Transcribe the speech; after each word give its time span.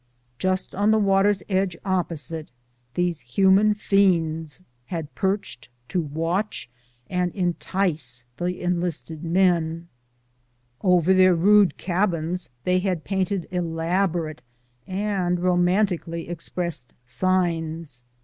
Just 0.39 0.73
on 0.73 0.89
the 0.89 0.97
water's 0.97 1.43
edge 1.47 1.77
opposite, 1.85 2.49
these 2.95 3.19
human 3.19 3.75
fiends 3.75 4.63
had 4.87 5.13
perched 5.13 5.69
to 5.89 6.01
watcli 6.01 6.69
and 7.07 7.31
entice 7.35 8.25
the 8.37 8.59
enlisted 8.61 9.23
men. 9.23 9.89
Over 10.81 11.13
their 11.13 11.35
rude 11.35 11.75
230 11.77 11.77
BOOTS 11.77 11.85
AND 11.85 12.39
SADDLES. 12.39 12.51
cabins 12.51 12.51
they 12.63 12.79
had 12.79 13.03
painted 13.03 13.47
elaborate 13.51 14.41
and 14.87 15.39
romantically 15.39 16.27
ex 16.29 16.49
pressed 16.49 16.93
signs. 17.05 18.01